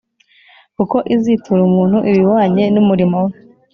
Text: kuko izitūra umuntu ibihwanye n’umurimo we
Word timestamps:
kuko 0.75 0.95
izitūra 1.15 1.61
umuntu 1.69 1.97
ibihwanye 2.09 2.63
n’umurimo 2.73 3.17
we 3.25 3.33